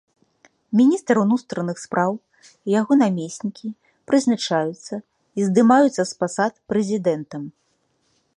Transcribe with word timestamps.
Міністр 0.79 1.15
унутраных 1.23 1.77
спраў 1.85 2.11
і 2.53 2.69
яго 2.79 2.93
намеснікі 3.03 3.69
прызначаюцца 4.13 4.95
і 5.01 5.39
здымаюцца 5.51 5.99
з 6.05 6.11
пасад 6.25 6.53
прэзідэнтам. 6.75 7.43